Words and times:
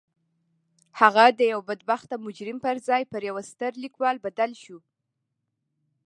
هغه 0.99 1.25
د 1.39 1.41
یوه 1.51 1.63
بدبخته 1.69 2.15
مجرم 2.25 2.57
پر 2.65 2.75
ځای 2.87 3.03
پر 3.11 3.21
یوه 3.29 3.43
ستر 3.51 3.71
لیکوال 3.83 4.15
بدل 4.25 4.51
شو 4.63 4.77